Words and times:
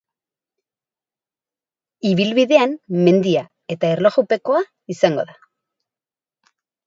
Ibilbidean 2.11 2.73
mendia 3.09 3.43
eta 3.75 3.93
erlojupekoa 3.97 4.63
izango 4.95 5.27
da. 5.33 5.37